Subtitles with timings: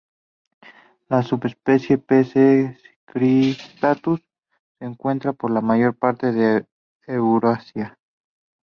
[1.09, 2.23] La subespecie "P.
[2.25, 2.75] c.
[3.05, 4.21] cristatus"
[4.79, 6.65] se encuentra por la mayor parte de
[7.05, 7.99] Eurasia.